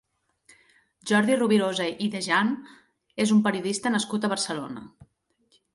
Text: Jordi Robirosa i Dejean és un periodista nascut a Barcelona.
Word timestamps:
Jordi 1.11 1.35
Robirosa 1.41 1.87
i 2.07 2.09
Dejean 2.17 2.49
és 3.27 3.37
un 3.39 3.47
periodista 3.49 3.95
nascut 3.99 4.25
a 4.31 4.35
Barcelona. 4.37 4.89